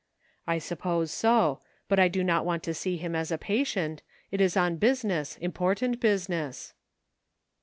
"I 0.47 0.57
suppose 0.57 1.11
so; 1.11 1.61
but 1.87 1.99
I 1.99 2.07
do 2.07 2.23
not 2.23 2.43
want 2.43 2.63
to 2.63 2.73
see 2.73 2.97
him 2.97 3.15
as 3.15 3.29
a 3.31 3.37
patient; 3.37 4.01
it 4.31 4.41
is 4.41 4.57
on 4.57 4.77
business, 4.77 5.37
important 5.37 5.99
business." 5.99 6.73